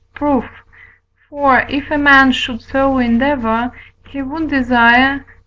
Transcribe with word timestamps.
Proof. 0.15 0.45
For, 1.29 1.59
if 1.69 1.91
a 1.91 1.97
man 1.99 2.31
should 2.31 2.63
so 2.63 2.97
endeavour, 2.97 3.71
he 4.09 4.23
would 4.23 4.49
desire 4.49 5.19
(V. 5.19 5.25